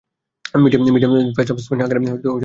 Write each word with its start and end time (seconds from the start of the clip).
Medium 0.63 1.13
pace 1.37 1.47
off 1.51 1.57
spin 1.65 1.79
আকারের 1.81 1.99
বোলিং 2.01 2.11
করতেন। 2.13 2.31